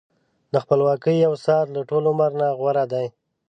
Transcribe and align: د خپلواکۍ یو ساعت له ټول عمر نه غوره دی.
د 0.53 0.55
خپلواکۍ 0.63 1.15
یو 1.25 1.33
ساعت 1.45 1.67
له 1.75 1.81
ټول 1.89 2.03
عمر 2.11 2.31
نه 2.39 2.47
غوره 2.59 2.85
دی. 2.93 3.05